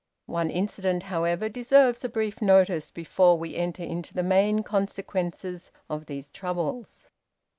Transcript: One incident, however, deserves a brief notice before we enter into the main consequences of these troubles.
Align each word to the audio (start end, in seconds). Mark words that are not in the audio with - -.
One 0.25 0.49
incident, 0.49 1.03
however, 1.03 1.47
deserves 1.47 2.03
a 2.03 2.09
brief 2.09 2.41
notice 2.41 2.89
before 2.89 3.37
we 3.37 3.55
enter 3.55 3.83
into 3.83 4.15
the 4.15 4.23
main 4.23 4.63
consequences 4.63 5.69
of 5.91 6.07
these 6.07 6.27
troubles. 6.27 7.07